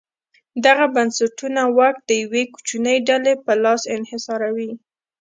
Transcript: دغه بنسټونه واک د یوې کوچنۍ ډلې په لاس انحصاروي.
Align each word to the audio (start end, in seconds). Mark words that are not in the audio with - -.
دغه 0.65 0.85
بنسټونه 0.95 1.61
واک 1.77 1.95
د 2.09 2.11
یوې 2.23 2.43
کوچنۍ 2.53 2.97
ډلې 3.09 3.33
په 3.45 3.51
لاس 3.63 3.81
انحصاروي. 3.95 4.71